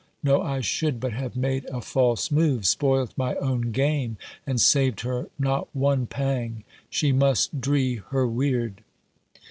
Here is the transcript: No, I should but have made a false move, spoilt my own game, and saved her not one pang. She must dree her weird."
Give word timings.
No, 0.23 0.41
I 0.41 0.61
should 0.61 0.99
but 0.99 1.13
have 1.13 1.35
made 1.35 1.65
a 1.65 1.79
false 1.79 2.31
move, 2.31 2.65
spoilt 2.65 3.13
my 3.15 3.35
own 3.35 3.71
game, 3.71 4.17
and 4.47 4.59
saved 4.59 5.01
her 5.01 5.29
not 5.37 5.67
one 5.75 6.07
pang. 6.07 6.63
She 6.89 7.11
must 7.11 7.61
dree 7.61 7.97
her 8.09 8.25
weird." 8.25 8.81